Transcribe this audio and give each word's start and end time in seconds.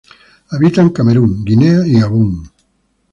Habita 0.49 0.81
en 0.81 0.89
Camerún, 0.89 1.45
Guinea 1.45 1.85
y 1.85 1.99
Gabón. 1.99 2.49